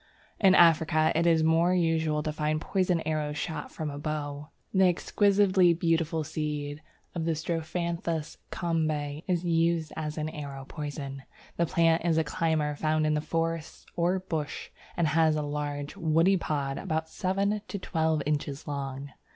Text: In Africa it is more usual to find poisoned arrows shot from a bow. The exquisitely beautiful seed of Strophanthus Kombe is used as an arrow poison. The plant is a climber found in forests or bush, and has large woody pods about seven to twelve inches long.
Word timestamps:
In 0.39 0.55
Africa 0.55 1.11
it 1.13 1.27
is 1.27 1.43
more 1.43 1.75
usual 1.75 2.23
to 2.23 2.31
find 2.33 2.59
poisoned 2.59 3.03
arrows 3.05 3.37
shot 3.37 3.71
from 3.71 3.91
a 3.91 3.99
bow. 3.99 4.49
The 4.73 4.87
exquisitely 4.87 5.75
beautiful 5.75 6.23
seed 6.23 6.81
of 7.13 7.21
Strophanthus 7.37 8.37
Kombe 8.49 9.21
is 9.27 9.43
used 9.45 9.93
as 9.95 10.17
an 10.17 10.29
arrow 10.29 10.65
poison. 10.67 11.21
The 11.57 11.67
plant 11.67 12.03
is 12.03 12.17
a 12.17 12.23
climber 12.23 12.73
found 12.75 13.05
in 13.05 13.21
forests 13.21 13.85
or 13.95 14.17
bush, 14.21 14.71
and 14.97 15.07
has 15.09 15.35
large 15.35 15.95
woody 15.95 16.35
pods 16.35 16.81
about 16.81 17.07
seven 17.07 17.61
to 17.67 17.77
twelve 17.77 18.23
inches 18.25 18.65
long. 18.67 19.11